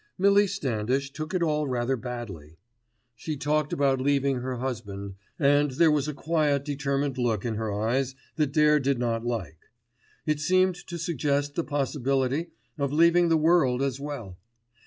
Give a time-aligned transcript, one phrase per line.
[0.17, 2.57] Millie Standish took it all rather badly.
[3.15, 7.71] She talked about leaving her husband, and there was a quiet determined look in her
[7.71, 9.59] eyes that Dare did not like:
[10.25, 14.39] it seemed to suggest the possibility of leaving the world as well.